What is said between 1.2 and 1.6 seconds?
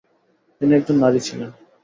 ছিলেন।